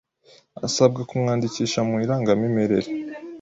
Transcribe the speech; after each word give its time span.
asabwa 0.67 1.01
kumwandikisha 1.09 1.79
mu 1.87 1.95
irangamimerere 2.03 2.89